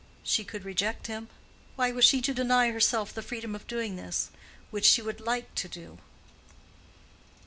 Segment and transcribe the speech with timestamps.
[0.23, 1.29] She could reject him.
[1.75, 5.67] Why was she to deny herself the freedom of doing this—which she would like to
[5.67, 5.99] do?